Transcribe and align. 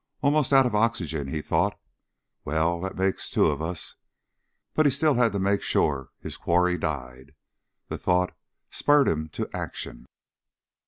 Almost 0.23 0.51
out 0.51 0.65
of 0.65 0.73
oxygen, 0.73 1.27
he 1.27 1.43
thought. 1.43 1.79
Well, 2.43 2.81
that 2.81 2.95
makes 2.95 3.29
two 3.29 3.45
of 3.45 3.61
us. 3.61 3.93
But 4.73 4.87
he 4.87 4.91
still 4.91 5.13
had 5.13 5.31
to 5.33 5.37
make 5.37 5.61
sure 5.61 6.09
his 6.19 6.37
quarry 6.37 6.75
died. 6.79 7.35
The 7.87 7.99
thought 7.99 8.35
spurred 8.71 9.07
him 9.07 9.29
to 9.33 9.47
action. 9.55 10.07